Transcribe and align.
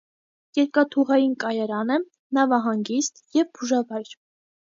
Երկաթուղային 0.59 1.33
կայարան 1.43 1.91
է, 1.95 1.99
նավահանգիստ 2.37 3.23
և 3.41 3.51
բուժավայր։ 3.59 4.17